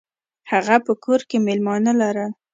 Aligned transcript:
هغه 0.51 0.75
په 0.85 0.93
کور 1.03 1.21
کې 1.29 1.37
میلمانه 1.45 1.91
لرل. 2.01 2.31